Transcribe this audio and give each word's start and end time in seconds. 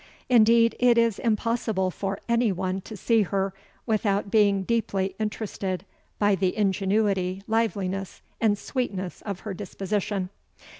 Indeed, 0.29 0.75
it 0.79 0.97
is 0.97 1.19
impossible 1.19 1.91
for 1.91 2.17
any 2.27 2.51
one 2.51 2.81
to 2.81 2.97
see 2.97 3.21
her 3.21 3.53
without 3.85 4.31
being 4.31 4.63
deeply 4.63 5.13
interested 5.19 5.85
by 6.17 6.33
the 6.33 6.57
ingenuity, 6.57 7.43
liveliness, 7.45 8.23
and 8.41 8.57
sweetness 8.57 9.21
of 9.27 9.41
her 9.41 9.53
disposition." 9.53 10.31